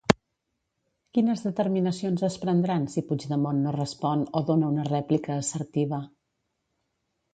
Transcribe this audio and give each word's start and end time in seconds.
Quines 1.17 1.43
determinacions 1.47 2.23
es 2.27 2.37
prendran 2.45 2.87
si 2.93 3.03
Puigdemont 3.11 3.61
no 3.69 3.75
respon 3.77 4.25
o 4.41 4.45
dona 4.51 4.73
una 4.77 4.87
rèplica 4.91 5.37
assertiva? 5.45 6.01